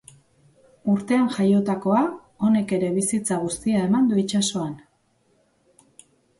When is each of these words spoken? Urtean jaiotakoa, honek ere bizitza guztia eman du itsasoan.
Urtean 0.93 1.27
jaiotakoa, 1.35 2.01
honek 2.47 2.75
ere 2.79 2.91
bizitza 2.97 3.39
guztia 3.45 3.85
eman 3.91 4.11
du 4.15 4.21
itsasoan. 4.25 4.77